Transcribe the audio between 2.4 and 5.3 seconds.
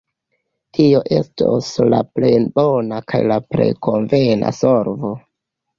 bona kaj la plej konvena solvo.